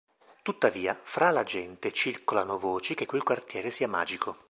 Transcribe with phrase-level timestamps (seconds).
[0.41, 4.35] Tuttavia, fra la gente circolano voci che quel quartiere sia magico.